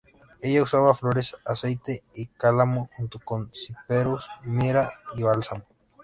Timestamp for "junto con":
2.97-3.51